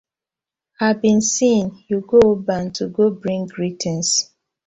I 0.79 0.89
been 1.01 1.19
sen 1.33 1.65
yu 1.89 1.97
go 2.09 2.17
Oban 2.31 2.65
to 2.77 2.83
go 2.95 3.05
bring 3.21 3.43
greetins. 3.53 4.09